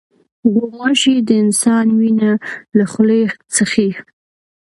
غوماشې 0.51 1.15
د 1.27 1.29
انسان 1.43 1.87
وینه 1.99 2.31
له 2.77 2.85
خولې 2.91 3.21
څښي. 3.53 3.89